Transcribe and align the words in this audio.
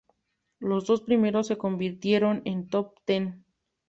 Los 0.57 0.87
dos 0.87 1.01
primeros 1.03 1.45
se 1.45 1.59
convirtieron 1.59 2.41
en 2.45 2.67
top 2.69 2.95
ten. 3.05 3.45